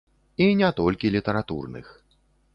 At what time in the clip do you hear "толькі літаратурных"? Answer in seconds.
0.79-1.95